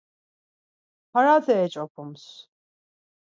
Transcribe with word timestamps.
Parate 1.13 1.53
eç̌opums 1.65 2.23